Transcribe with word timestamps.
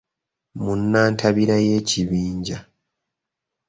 Mu 0.63 0.71
nnantabira 0.79 1.55
y’ekibinja 1.65 2.57